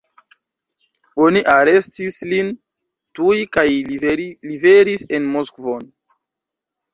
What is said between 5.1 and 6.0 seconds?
en Moskvon.